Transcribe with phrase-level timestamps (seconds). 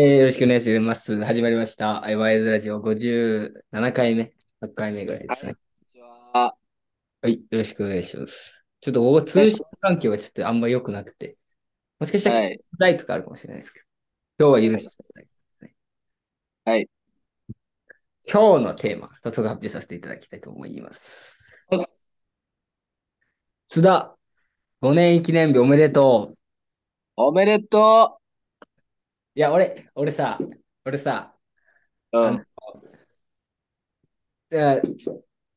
[0.00, 1.24] ーよろしくお願いします。
[1.24, 2.04] 始まりました。
[2.04, 5.56] アイワイズラジオ57回目、8回目ぐらいですね。
[5.92, 6.00] はい、
[6.34, 6.54] は。
[7.22, 8.54] はい、よろしくお願いします。
[8.80, 11.36] ちょっとここ通信環境がちょっとあんま良くなくて、
[11.98, 13.80] もしかしたら聞いとかあるかもしれないですけ
[14.38, 15.74] ど、今日は許していただきますね。
[16.64, 16.90] はい。
[18.32, 21.50] 今日のテーマ、早速発表させていただきたいと思います。
[23.66, 24.16] 津田、
[24.80, 26.38] 5年記念日おめでとう。
[27.16, 28.17] おめでとう。
[29.38, 30.36] いや、俺、俺さ、
[30.84, 31.32] 俺さ、
[32.10, 32.46] うん。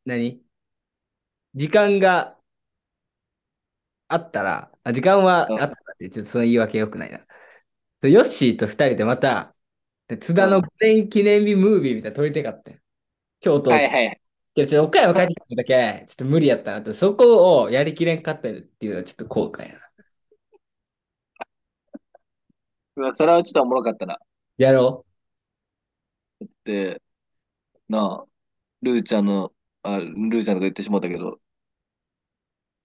[0.06, 0.44] 何？
[1.56, 2.38] 時間が
[4.08, 7.26] あったら、あ時間はあったらって、ちょっとその言い訳よくないな。
[8.08, 9.56] ヨッシーと二人でまた、
[10.20, 12.72] 津田の5年記念日ムービーみたいな撮りたかった。
[13.40, 13.72] 京都。
[13.72, 14.22] はいはい。
[14.56, 19.91] いや、ちょっと岡山帰ってきただけ、ちょっと無理やったなと、そこをやりきれんかったっていうのはちょっと後悔やな。
[22.96, 24.18] うわ、それはちょっとおもろかったな。
[24.58, 25.12] やろう。
[26.40, 27.02] だって、
[27.90, 28.28] なあ、
[28.84, 29.54] ルーちゃんの、
[29.84, 31.42] あ、ルーちゃんとか言ってしまったけど、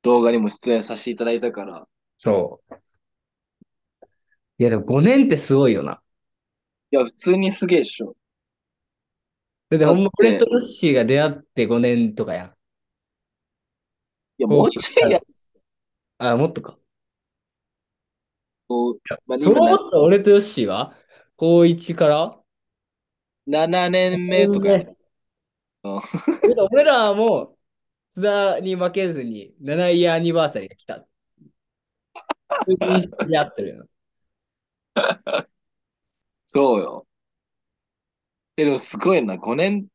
[0.00, 1.86] 動画にも出演させていただいたから。
[2.18, 2.76] そう。
[4.58, 6.02] いや、でも5年ってすごいよな。
[6.90, 8.16] いや、普通にすげえっしょ。
[9.70, 12.56] だってほんま、俺とロッシーが出会って5年とかや。
[14.38, 15.20] いや、もうちょいや。
[16.18, 16.78] あ、もっとか。
[18.68, 20.94] こう、まあ、そう思った俺とヨッシーは？
[21.36, 22.38] 高1から
[23.46, 24.68] ？7年目とか。
[26.72, 27.56] 俺らも
[28.10, 31.06] 津田に負けずに7イヤーアニバーサリーが来た。
[32.68, 32.88] そう
[33.70, 33.88] よ。
[36.46, 37.06] そうよ。
[38.56, 39.36] え、でもすごいな。
[39.36, 39.86] 5年、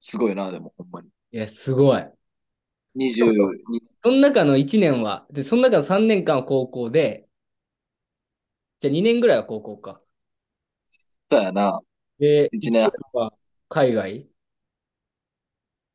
[0.00, 1.08] すごいな、でもほんまに。
[1.30, 2.04] いや、すごい。
[2.96, 3.60] 22。
[4.02, 7.28] その中の1年は、で、その中の3年間は高校で、
[8.82, 10.02] じゃあ2年ぐらいは高校か。
[10.90, 11.80] そうやな。
[12.18, 13.32] で、1年は
[13.68, 14.28] 海外？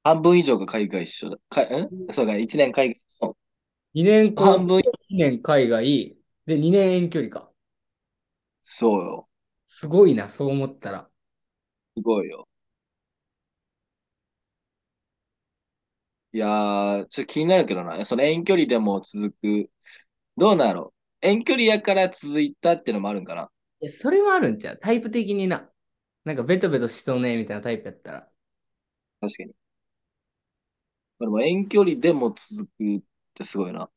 [0.03, 1.37] 半分以上が海外一緒だ。
[1.49, 1.89] かん？
[2.11, 3.37] そうか、1年海外の。
[3.93, 7.51] 2年半分1年海外で2年遠距離か。
[8.63, 9.29] そうよ。
[9.65, 11.09] すごいな、そう思ったら。
[11.97, 12.47] すごいよ。
[16.33, 18.03] いやー、ちょっと気になるけどな。
[18.05, 19.69] その遠距離でも続く。
[20.37, 23.49] どうなの遠距離やから続いたっていうのもあるんかな。
[23.81, 24.79] え、それもあるんちゃう？
[24.79, 25.69] タイプ的にな。
[26.25, 28.31] なんかベトベトしとねみたいなタイプやったら。
[29.21, 29.53] 確かに。
[31.19, 33.01] でも遠距離でも続くっ
[33.35, 33.89] てすごいな。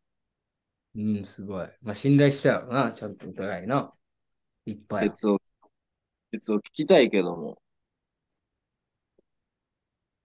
[0.94, 1.68] うん、すごい。
[1.82, 3.94] まあ、信頼しちゃうな、ちゃんとお互いな。
[4.66, 5.08] いっぱい。
[5.08, 5.40] 別を、
[6.32, 7.62] 別を聞きたいけども。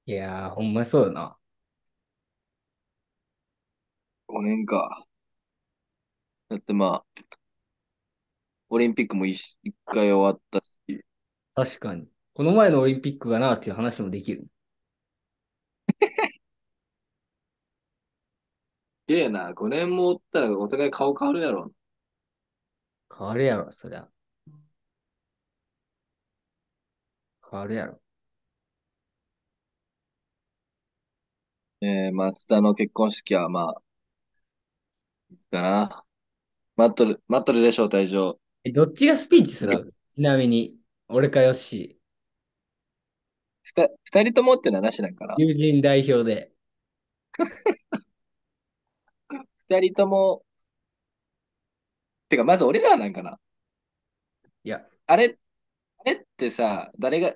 [0.07, 1.37] いやー、ほんまそうよな。
[4.27, 5.05] 5年か。
[6.49, 7.05] だってまあ、
[8.69, 11.03] オリンピックも一回終わったし。
[11.53, 12.07] 確かに。
[12.33, 14.47] この前のオリンピックがなっていう話もできる。
[19.07, 19.53] きれいな。
[19.53, 21.71] 5年もおったらお互い顔変わるやろ。
[23.15, 24.07] 変わるやろ、そりゃ。
[27.49, 28.01] 変わるやろ。
[31.81, 33.81] えー、松田の結婚式はまあ、
[35.51, 36.04] かな。
[36.75, 38.37] 待っとる、待っとるでしょう、退場。
[38.63, 39.93] え、どっちがスピーチする？
[40.13, 40.75] ちなみに、
[41.07, 41.99] 俺かよし。
[43.63, 45.35] ふた二人ともってのはなしなんかな。
[45.37, 46.51] 友人代表で。
[49.69, 50.43] 二人とも、
[52.29, 53.39] てか、まず俺らなんかな？
[54.63, 54.87] いや。
[55.07, 55.37] あれ、
[55.99, 57.35] あれってさ、誰が、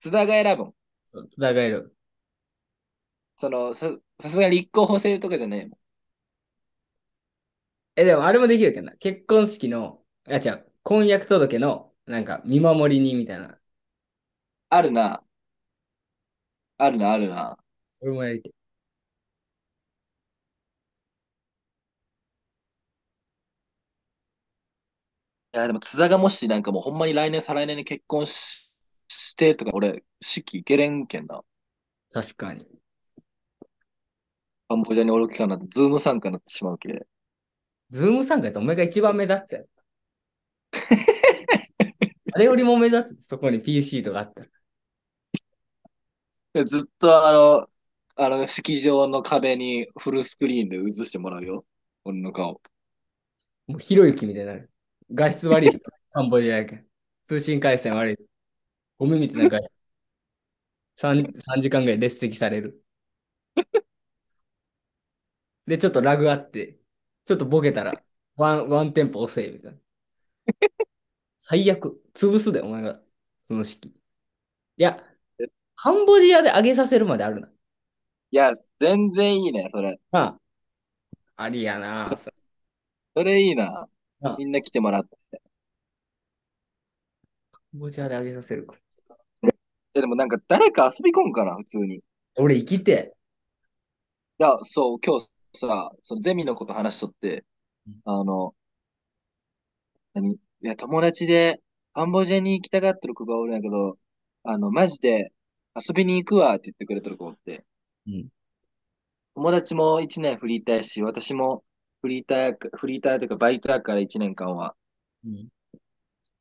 [0.00, 0.74] 津田が選ぶん？
[1.04, 1.94] そう、津田が選ぶ。
[3.36, 5.79] その、さ、さすがに立候補制とかじゃないもん。
[7.96, 8.96] え、でもあれもできるけどな。
[8.96, 13.60] 結婚式の、あ、違う、婚約届の、なんか、見守り人みたいな。
[14.68, 15.24] あるな。
[16.78, 17.56] あるな、あるな。
[17.90, 18.52] それもやりたい。
[18.52, 18.54] い
[25.52, 28.74] や、でも、津田がもし、なんかもうほんまに来年、再来年に結婚し
[29.08, 31.42] してとか、俺、式行けれんけんな。
[32.12, 32.66] 確かに。
[34.68, 37.06] カンボジアにおる期間なんて、ズーム参加になってしまうけ。
[37.90, 39.64] ズーム参加やったらお前が一番目立つやん。
[42.32, 44.46] あれよりも目立つ、そこに PC とかあった
[46.54, 46.64] ら。
[46.64, 47.68] ずっとあの、
[48.16, 51.64] あの、式場の壁にフルスクリーンで映してもらうよ。
[52.04, 52.60] 俺の顔。
[53.66, 54.70] もうひろゆきみたいになる。
[55.12, 56.86] 画質悪い人、カンボジアやけん。
[57.24, 58.16] 通信回線悪い。
[58.98, 59.70] ゴミみたいな画質。
[60.96, 62.84] 3, 3時間ぐらい列席される。
[65.66, 66.79] で、ちょっとラグあって、
[67.30, 67.92] ちょっとボケたら、
[68.34, 69.78] ワン、ワンテンポ遅いみたいな。
[71.38, 72.02] 最悪。
[72.12, 73.00] 潰すで、お前が。
[73.46, 73.86] その式。
[73.86, 73.94] い
[74.76, 75.00] や、
[75.76, 77.46] カンボジアで上げさせるまであるな。
[78.32, 80.00] いや、全然いいね、それ。
[80.10, 80.40] ま
[81.36, 82.16] あ、ありやな。
[82.16, 82.32] そ
[83.16, 83.88] それいいな。
[84.18, 85.40] なみんな来てもらって。
[87.52, 88.76] カンボジアで上げさせるか。
[89.94, 91.98] えでもなんか誰か遊び込むかな、普通に。
[91.98, 92.00] い
[92.38, 93.14] 俺生きて。
[94.38, 97.44] や、そう、今日さ、そのゼミのこと話しとって
[97.86, 98.54] うん、あの、
[100.14, 100.34] 何？
[100.34, 101.60] いや、友達で
[101.94, 103.98] カンボジアに行きたがってる子がおるんやけど、
[104.44, 105.32] あの、マジで
[105.74, 107.64] 遊びに行くわって言ってくれてる子おって、
[108.06, 108.28] うん。
[109.34, 111.64] 友達も1年フリーターやし、私も
[112.00, 114.74] フリーターやか、フリーターというかバイトやから1年間は
[115.24, 115.48] うん。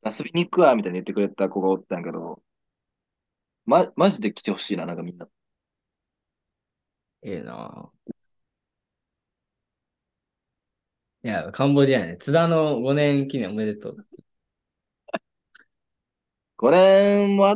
[0.06, 2.42] 遊びに行くわみたいに言ってくれた子がおったんやけど、
[3.66, 5.26] ま、マジで来てほしいな、なんかみんな。
[7.22, 7.92] ええな。
[11.24, 12.18] いや、カンボジアやね。
[12.18, 14.08] 津田の5年記念おめでとう。
[16.58, 17.56] 5年もあ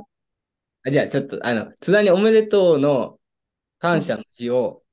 [0.91, 3.19] じゃあ、ちょっと、あの、津田におめでとうの
[3.79, 4.83] 感謝の字を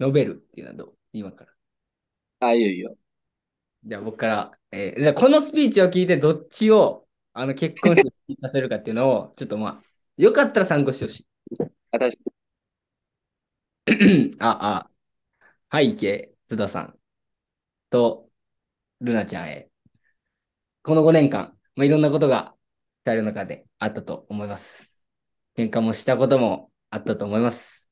[0.00, 0.98] 述べるっていうのはどう？
[1.12, 1.52] 今から。
[2.40, 2.96] あ、いいよいいよ。
[3.84, 9.84] じゃあ、僕から、えーじゃあ、このスピーチを聞いて、どっちを、あの、結婚式にさせるかっていうのを、 ちょっとまあ、
[10.16, 11.26] よかったら参考してほしい。
[11.90, 12.32] あ、確か
[14.40, 14.90] あ、
[15.70, 17.00] あ、背景、津田さん
[17.92, 18.30] と、
[19.00, 19.70] ルナちゃんへ。
[20.82, 22.56] この5年間、まあ、いろんなことが
[23.04, 25.04] 二人の中であったと思います。
[25.56, 27.90] 喧嘩もしたこともあったと思います。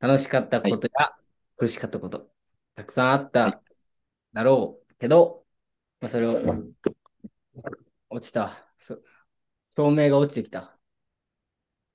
[0.00, 1.12] 楽しかったことや
[1.56, 2.28] 苦しかったこと、
[2.74, 3.62] たくさんあった
[4.32, 5.44] だろうけど、
[6.00, 6.42] まあ、それを、
[8.10, 8.50] 落ちた。
[8.78, 8.98] そ
[9.76, 10.76] 照明が落ちてきた。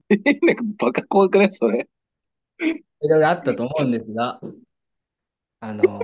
[0.10, 0.24] に。
[0.42, 1.90] なんかバカ怖くないそれ？
[2.62, 4.40] いろいろあったと思うんですが、
[5.60, 6.00] あの、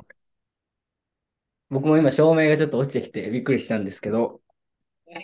[1.70, 4.42] 僕も今照明がちょっと落ちてきてびっくりしたんですけど、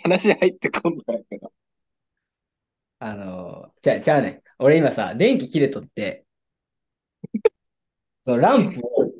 [0.04, 1.50] 話入ってこんないから。
[2.98, 6.24] あの、じゃあ、じゃあね、俺今さ、電気切れとって、
[8.24, 9.12] そのランプを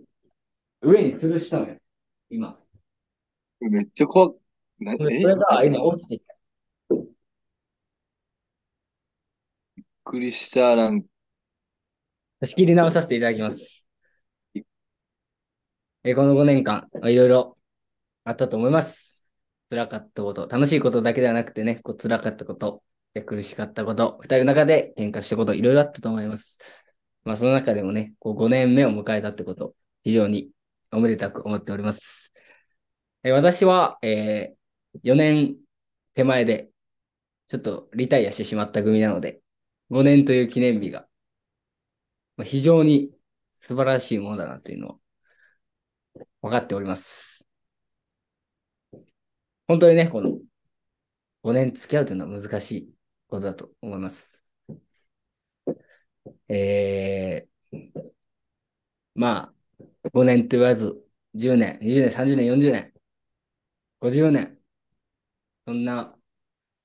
[0.82, 1.78] 上に吊るしたのよ、
[2.30, 2.58] 今。
[3.60, 4.40] めっちゃ怖く、
[4.80, 6.34] なそれが今落ちてきた。
[10.04, 11.04] クリスチャーラン、
[12.44, 13.81] 仕切り直させていただきます。
[16.04, 17.58] えこの5年間、いろいろ
[18.24, 19.24] あったと思います。
[19.70, 22.82] 辛かったこと、楽しいことだけではなくてね、こう辛かったこと、
[23.26, 26.58] 苦しかったこと、二人の中で喧嘩したこと、いろいろあったと思います。
[27.24, 30.50] まあ、その中でもね、こう5年目を迎えたってこと、非常に
[30.90, 32.32] おめでたく思っております。
[33.22, 34.56] え私は、え
[35.04, 35.56] 4年
[36.14, 36.70] 手前で、
[37.46, 39.40] ちょっとリタイアしてしまった組なので、
[39.90, 41.06] 5年という記念日が、
[42.36, 43.10] ま、非常に
[43.54, 45.01] 素晴らしいものだなというのを
[46.42, 47.46] 分かっております。
[49.68, 50.38] 本当にね、この
[51.42, 52.94] 5年付き合うというのは難しい
[53.28, 54.42] ことだと思います。
[56.48, 58.12] えー、
[59.14, 59.54] まあ、
[60.12, 61.02] 5年と言わず、
[61.34, 62.92] 10年、20年、30年、40年、
[64.00, 64.58] 50年、
[65.66, 66.16] そんな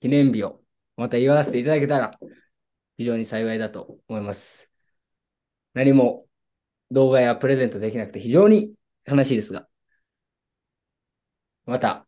[0.02, 0.62] 記念日を
[0.98, 2.20] また言わせていただけたら、
[2.98, 4.70] 非常に幸いだと思います。
[5.74, 6.28] 何も
[6.92, 8.74] 動画やプレゼントできなくて非常に
[9.08, 9.68] 悲しいですが、
[11.66, 12.08] また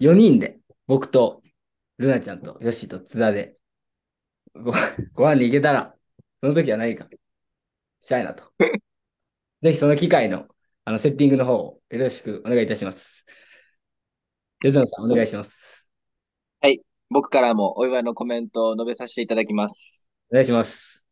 [0.00, 1.42] 4人で僕と
[1.98, 3.56] ルナちゃんとヨッシーと津田で
[4.54, 4.72] ご
[5.14, 5.96] ご飯に行けたら、
[6.42, 7.08] その時は何か
[8.00, 8.52] したいなと。
[9.60, 10.48] ぜひその機会の
[10.84, 13.24] あのセッティングの方をよろしくお願いいたします。
[14.60, 15.72] 吉野さん、お願いします。
[17.12, 20.08] 僕からもお祝いのコメントを述べさせていただきます。
[20.30, 21.06] お願いします。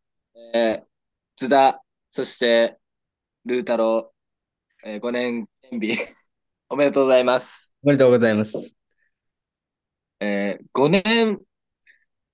[0.55, 0.85] えー、
[1.37, 2.79] 津田、そして、
[3.45, 4.11] ルー太郎、
[4.83, 5.99] えー、5年記念日、
[6.71, 7.77] おめでとうございます。
[7.83, 8.77] おめでとうございます。
[10.21, 11.39] えー、5年、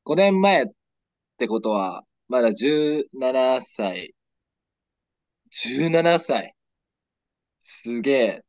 [0.05, 0.67] 5年前っ
[1.37, 4.15] てことは、まだ17歳。
[5.51, 6.55] 17歳。
[7.63, 8.45] すげえ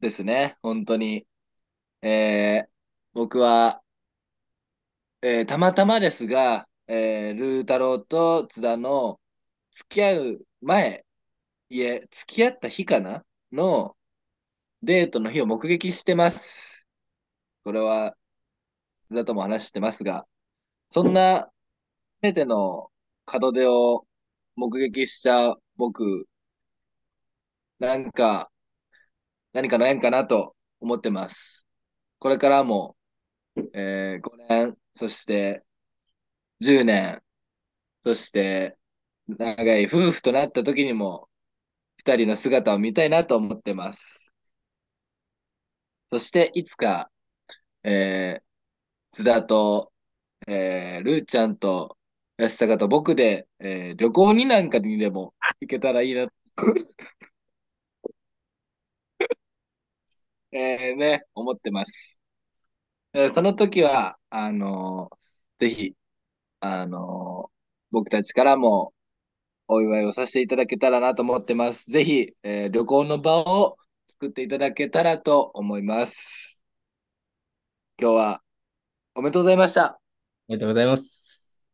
[0.00, 1.26] ですね、本当に。
[2.02, 2.68] えー、
[3.12, 3.82] 僕は、
[5.22, 9.20] えーたまたまですが、えー、ルー太郎と津田の
[9.70, 11.04] 付き合う前、
[11.70, 13.24] いえ、付き合った日かな？
[13.52, 13.96] の
[14.82, 16.84] デートの日を目撃してます。
[17.64, 18.16] これは、
[19.08, 20.26] 津田とも話してますが、
[20.90, 22.90] そんな、すべての
[23.32, 24.06] 門出を
[24.56, 26.26] 目撃した僕、
[27.78, 28.50] なんか、
[29.52, 31.66] 何かの縁かなと思ってます。
[32.18, 32.96] これからも、
[33.74, 35.64] えー、5年、そして
[36.60, 37.22] 10年、
[38.04, 38.76] そして
[39.28, 41.28] 長い夫婦となった時にも、
[42.04, 44.32] 二人の姿を見たいなと思ってます。
[46.12, 47.10] そして、いつか
[47.84, 48.44] えー、
[49.12, 49.92] 津田と、
[50.48, 51.98] えー、ルーちゃんと、
[52.38, 56.28] 安坂と僕で、えー、旅行になんかにでも行けたらいいな、
[60.52, 62.18] えー、ね、思ってます。
[63.14, 65.18] えーその時は、あのー
[65.58, 65.96] ぜひ、
[66.60, 67.54] あのー
[67.92, 68.93] 僕たちからも
[69.68, 71.90] お祝いをさせていただけたらなと思ってます。
[71.90, 73.76] ぜひ、えー旅行の場を
[74.08, 76.60] 作っていただけたらと思います。
[78.00, 78.42] 今日は
[79.14, 80.00] おめでとうございました。
[80.48, 81.64] おめでとうございます。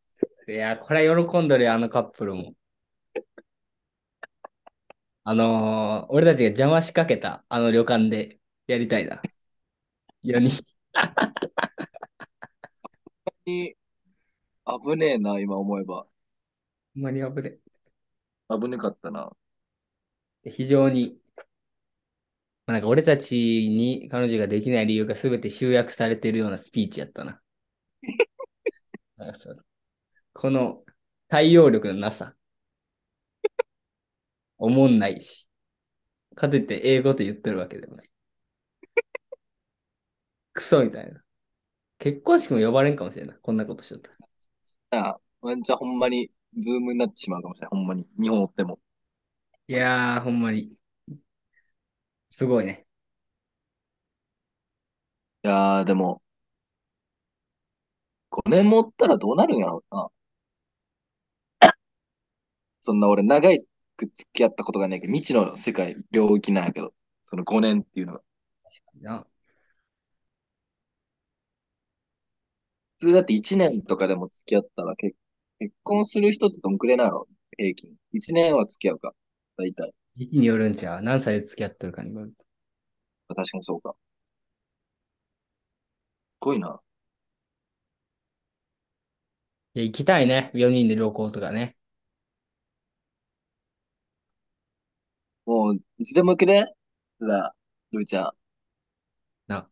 [0.47, 2.53] いや、これは喜んどるよ、あのカップルも。
[5.23, 9.21] あのー俺たちが邪魔しかけたあの旅館でやりたいな。
[10.23, 10.65] 4人。
[13.45, 13.75] に
[14.65, 16.07] 危ねえな、今思えば。
[16.95, 17.59] ほんまに危ね
[18.59, 19.31] 危ねかったな。
[20.43, 20.51] え。
[20.51, 21.17] 非常に、
[22.65, 27.41] まあ、なんか俺たちに彼女ができない理由が全て集約されてるようなスピーチやったな。
[30.33, 30.83] この
[31.27, 32.35] 対応力のなさ、
[34.57, 35.49] おもんないし、
[36.35, 38.09] かといって英語と言ってるわけでもない。
[40.53, 41.23] クソみたいな。
[41.99, 43.37] 結婚式も呼ばれんかもしれんない。
[43.41, 44.17] こんなことしとったら。
[44.91, 47.69] ああ、ワンチャンほんまにズームになってしまうかもしれない。
[47.71, 48.05] ほんまに。
[48.19, 48.79] 日本おっても。
[49.67, 50.75] いやー、ほんまに。
[52.29, 52.87] すごいね。
[55.43, 56.21] いやー、でも、
[58.29, 60.09] 5年もおったらどうなるんやろうな。
[62.81, 63.49] そんな俺長
[63.97, 66.93] く付き合ったことがないけど、未知の世界、領域なんやけど、
[67.29, 68.19] その5年っていうのが。
[68.63, 69.27] 確かにな。
[72.99, 75.15] 普通だって1年とかでも付き合ったら結
[75.61, 77.27] 結婚する人ってどんくらいなの？
[77.55, 77.91] 平均。
[78.13, 79.13] 1年は付き合うか。
[79.57, 79.93] 大体。
[80.15, 81.03] 時期によるんちゃう？
[81.03, 82.33] 何歳で付き合ってるかによる。
[83.27, 83.93] 確かにそうか。
[83.93, 83.97] す
[86.39, 86.81] ごいな。
[89.75, 90.49] いや、行きたいね。
[90.55, 91.77] 4人で旅行とかね。
[95.45, 96.65] もう、いつでも行くで。
[97.19, 97.55] じゃあ、
[97.91, 98.31] ルーちゃん。
[99.47, 99.69] な。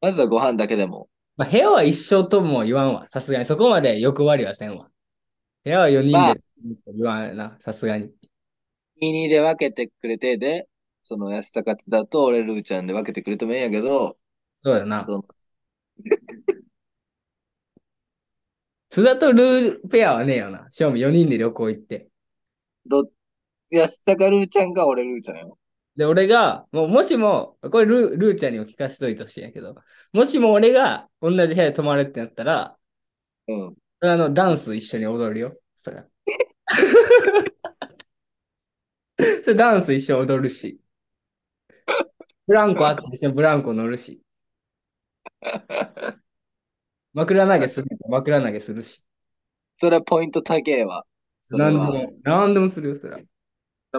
[0.00, 1.08] まずはご飯だけでも。
[1.36, 3.08] まあ、部屋は一生とも言わんわ。
[3.08, 3.44] さすがに。
[3.44, 4.90] そこまで欲張りはせんわ。
[5.64, 6.40] 部屋は4人まあ、で
[6.94, 7.58] 言わんな。
[7.60, 8.10] さすがに。
[9.00, 10.68] 2、2で分けてくれて、で、
[11.02, 14.16] その安高津だと俺ルーちゃんで分けてくれてもいいんやけど、
[14.54, 15.06] そうだな。
[18.88, 20.68] 津田とルーペアはねえよな。
[20.70, 22.08] しかも4人で旅行行って。
[22.86, 23.10] ど、
[23.70, 25.58] 安高ルーちゃんが俺ルーちゃんよ。
[25.96, 29.76] で、俺が、もうもしも、これルー、ルーちゃんにも聞かせといてほしいんやけど、
[30.12, 32.76] もしも俺が同じ部屋で泊まるってなったら、
[33.48, 33.74] うん。
[34.00, 35.56] それあの、ダンス一緒に踊るよ。
[35.74, 36.06] そりゃ。
[39.42, 40.78] それダンス一緒に踊るし。
[42.46, 44.20] ブランコあって一緒にブランコ乗るし。
[47.14, 47.88] 枕投げする。
[48.08, 49.02] 枕投げするし。
[49.78, 51.06] それはポイント高えわ。
[51.50, 53.24] 何でも、何でもするよ、それ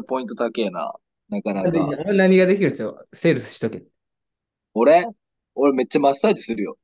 [0.08, 0.94] ポイント高えな。
[1.30, 1.86] なかなでか。
[1.88, 3.84] 俺何ができるちょ、セールスしとけ。
[4.74, 5.06] 俺？
[5.56, 6.78] 俺めっちゃマッサージするよ。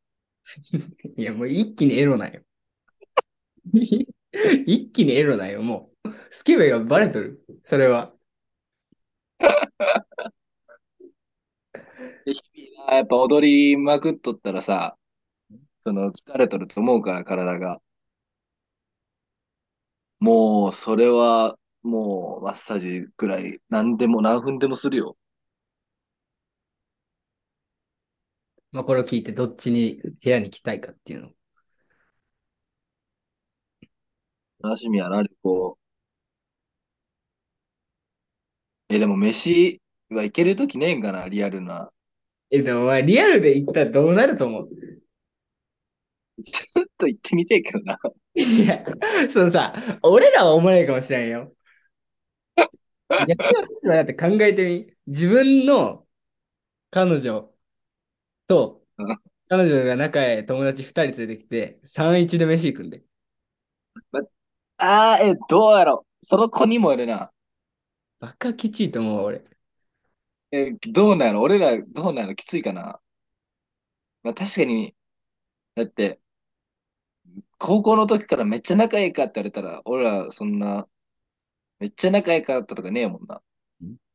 [1.18, 2.42] いや、もう一気にエロなんよ。
[4.66, 6.10] 一気にエロなんよ、もう。
[6.30, 7.44] スケベがバレとる。
[7.64, 8.14] それは。
[12.90, 14.98] やっぱ踊りまくっとったらさ、
[15.86, 17.82] その疲れとると思うから体が。
[20.20, 25.18] もう、それは、もう、マッサージくらい、何でも何分でもするよ。
[28.74, 31.32] まあ、これを聞いてどっちに部屋に来たいかっていうの。
[34.64, 35.78] 楽しみやな、旅行。
[38.90, 41.92] え、でも飯はいけるときねえんかな、リアルな。
[42.52, 44.70] え、でもお前リアルで行ったらどうなると思う？
[46.44, 47.98] ちょっと行ってみてえけどな。
[48.36, 48.84] いや、
[49.30, 49.74] そのさ、
[50.04, 51.54] 俺らは思わないかもしれんよ。
[53.20, 53.40] 逆
[53.84, 54.94] にだって考えてみ。
[55.08, 56.08] 自分の
[56.92, 57.54] 彼女
[58.48, 58.86] と、
[59.50, 63.04] 彼女が仲へ友達2人連れてきて、3-1で飯行くんで。
[64.78, 67.32] ああ、え、どうやろその子にもよるな。
[68.20, 69.46] バカきちいと思う、俺。
[70.52, 73.02] え、どうなんやろ俺ら、どうなんやろきついかな。
[74.24, 74.96] まあ確かに、
[75.76, 76.22] だって、
[77.58, 80.88] 高校の時からめっちゃ仲いいかって言われたら、俺らそんな、
[81.84, 83.42] めっちゃ仲いいかったとかねえもんな。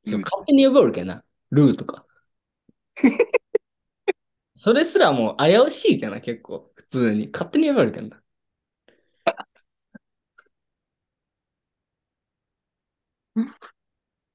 [0.07, 1.23] そう勝手に呼ばれるけどな。
[1.51, 2.07] ルーとか。
[4.57, 6.73] それすらもう危うしいけどな、結構。
[6.75, 7.29] 普通に。
[7.31, 8.23] 勝手に呼ばれるけどな。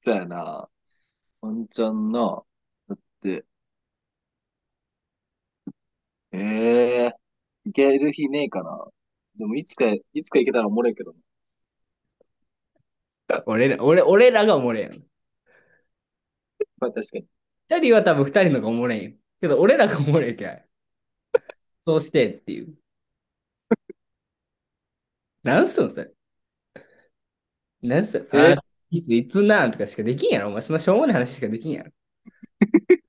[0.01, 0.69] そうやな。
[1.41, 2.43] ワンチャンな。
[2.87, 3.45] だって、
[6.31, 6.37] え
[7.05, 7.11] えー、
[7.65, 8.87] 行ける日ねえかな。
[9.37, 11.15] でもいつか、いつか行けたらおもろいけど。
[13.45, 15.03] 俺ら、俺、俺らがおもれんやん。
[16.79, 17.25] まあ確かに。
[17.69, 19.17] 二人は多分二人のがおもれんよ。
[19.41, 20.61] けど俺らがおもれんけん。
[21.81, 22.75] そうしてっていう。
[25.43, 26.11] なんすんそれ。
[27.81, 30.49] なんすんパーティスいつなんとかしかできんやろ。
[30.49, 31.91] お前そんなしょうもない話しかできんやろ。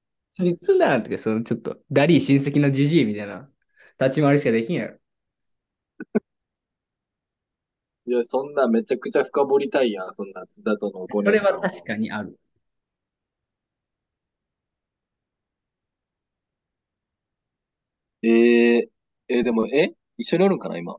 [0.44, 3.49] いつなんとか、そのちょっと、ダリー親戚のじじいみたいな
[4.00, 4.99] 立ち回りしかできんやろ。
[8.07, 12.39] いや、そんなめちゃくちゃ深掘りたいやん、そんな津田との5それは確かにある。
[18.23, 18.89] えー、
[19.29, 19.95] えーでも、え？
[20.19, 20.97] 一緒におるんかな、今？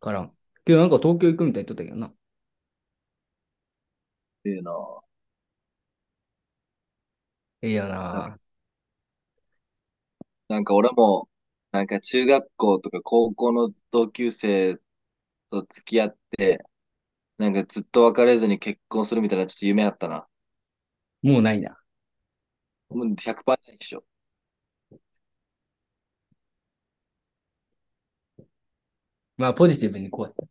[0.00, 0.36] からん。
[0.66, 2.12] けどなんか東京行くみたいに言っとったけどな。
[4.44, 4.72] ええな。
[7.62, 8.38] ええよな。
[10.48, 11.28] なんか俺も、
[11.72, 14.78] なんか中学校とか高校の同級生
[15.52, 16.64] と付き合って、
[17.38, 20.28] なんかずっと別れずに結婚するみたいなちょっと夢あったな。
[21.22, 21.78] もうないな。
[22.90, 24.04] もう100%一緒。
[29.36, 30.46] まあ、ポジティブにこうやって。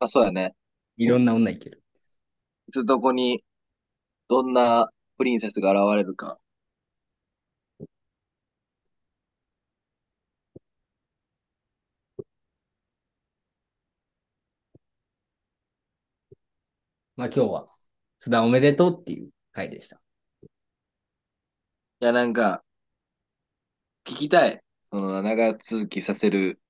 [0.00, 0.54] あ、そうやね。
[0.96, 1.82] いろんな女いける。
[2.68, 3.44] いつどこに、
[4.28, 6.40] どんなプリンセスが現れるか。
[17.22, 17.68] まあ今日は、
[18.18, 20.00] 津田おめでとうっていう回でした。
[22.00, 22.64] いや、なんか、
[24.04, 24.60] 聞きたい。
[24.90, 26.60] その、長続きさせる、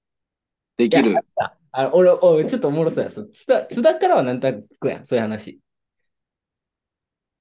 [0.77, 1.17] できる。
[1.71, 3.11] あ俺、おちょっとおもろそうや。
[3.11, 5.59] 津田津田からは何となくやん、そういう話。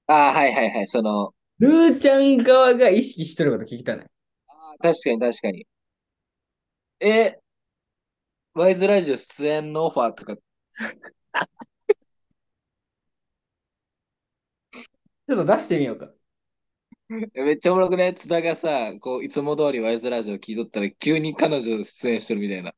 [0.07, 0.87] ああ、はいはいはい。
[0.87, 4.07] その、ルーちゃん側が意識しとること聞きたない。
[4.47, 5.67] あ確かに確かに。
[7.01, 7.41] え、
[8.53, 10.37] ワイズラジオ出演のオファーとか。
[15.31, 16.11] ちょっと出してみようか。
[17.33, 22.73] めっちゃおもろくね津田がさ、こう、いつも通りワイズラジオ聞いとったら、急に彼女出演してるみたいな。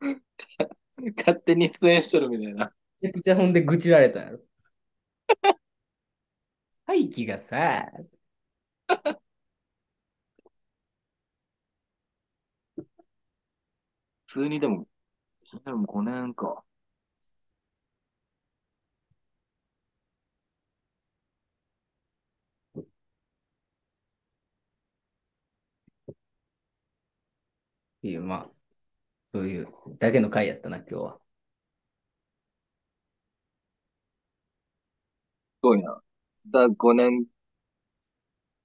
[1.16, 2.66] 勝手に出演しとるみたいな。
[2.66, 4.40] めちゃくちゃほんで愚痴られたやろ。
[6.86, 7.90] 大気がさ、
[14.26, 14.86] 普通にでも、
[15.64, 16.64] でも5年か。
[28.04, 28.50] っていう、まあ、
[29.32, 29.66] そういう
[29.98, 31.14] だけの回やったな、今日は。
[31.14, 31.20] す
[35.62, 36.02] ごいな。
[36.44, 37.24] 津田5年、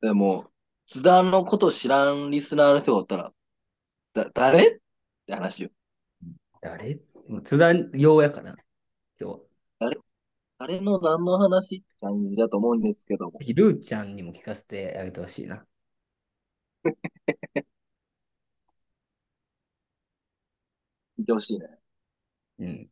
[0.01, 0.51] でも、
[0.85, 3.31] 津田のこと知らんリスナーの人がおったら、
[4.11, 4.67] だ、誰？
[4.75, 4.79] っ
[5.25, 5.69] て話よ。
[6.61, 6.99] 誰？
[7.45, 8.57] 津田用やから、
[9.21, 9.41] 今日。
[9.79, 9.97] 誰？
[10.57, 11.77] 誰の何の話？
[11.77, 13.39] って感じだと思うんですけども。
[13.39, 15.65] ルーちゃんにも聞かせてあげてほしいな。
[21.19, 21.67] 見てほしいね。
[22.59, 22.89] うん。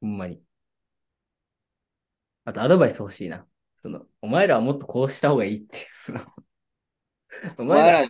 [0.00, 0.42] ほんまに。
[2.44, 3.46] あとアドバイス欲しいな。
[3.76, 5.86] その、お前らはもっとこうした方がいいって
[7.58, 8.08] お前ら、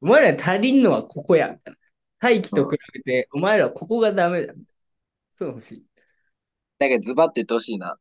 [0.00, 1.48] お前ら足りんのはここや。
[1.52, 1.78] みたいな。
[2.18, 4.54] 大気と比べて、お前らはここがダメだ。
[5.30, 5.86] そう欲しい。
[6.78, 7.98] なんかズバって言ってほしいな。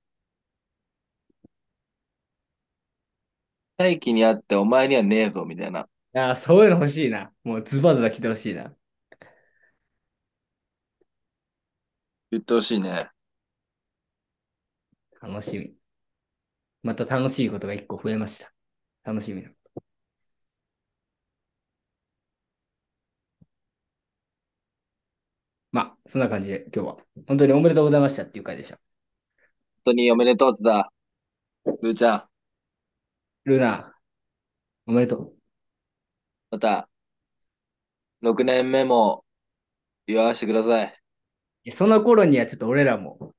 [3.78, 5.88] 大気にあってお前にはねえぞ、みたいな。
[6.16, 7.32] ああ、そういうの欲しいな。
[7.44, 8.76] もうズバズバ来てほしいな。
[12.32, 13.10] 言ってほしいね。
[15.22, 15.76] 楽しみ。
[16.84, 18.54] また楽しいことが一個増えました。
[19.04, 19.50] 楽しみな。
[25.72, 26.98] まあ、そんな感じで今日は
[27.28, 28.76] 本当におめでとうございましたっていう回でした。
[28.78, 28.82] 本
[29.86, 30.92] 当におめでとう、つだ。
[31.82, 32.30] ルーちゃん。
[33.46, 33.96] ルナ、
[34.88, 35.38] おめでとう。
[36.52, 36.90] また、
[38.22, 39.26] 6年目も
[40.08, 41.72] 祝わせてください。
[41.72, 43.36] その頃にはちょっと俺らも、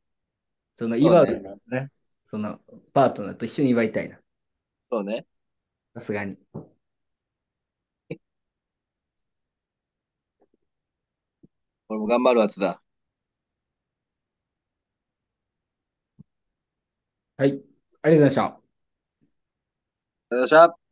[0.74, 1.90] その祝うのね、ね
[2.24, 2.60] その
[2.92, 4.18] パートナーと一緒に祝いたいな。
[4.90, 5.26] そうね。
[5.94, 6.38] さすがに。
[11.88, 12.80] 俺も頑張るわ、つだ。
[17.38, 17.50] はい。
[17.50, 18.44] ありがとうございました。
[18.44, 18.60] あ
[20.30, 20.85] りがとうございました。